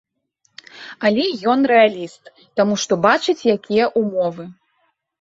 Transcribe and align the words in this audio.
Але 1.09 1.23
ён 1.53 1.59
рэаліст, 1.73 2.23
таму 2.63 2.73
што 2.87 2.93
бачыць, 3.07 3.39
якія 3.57 3.85
ўмовы. 4.03 4.53